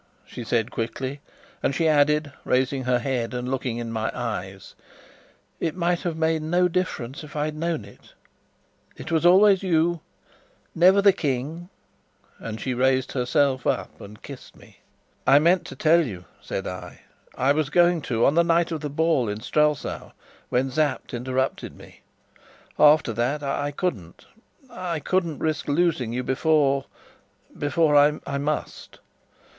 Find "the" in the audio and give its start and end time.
11.03-11.13, 18.33-18.43, 18.81-18.89